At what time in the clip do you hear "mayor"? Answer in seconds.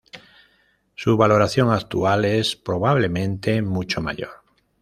4.01-4.41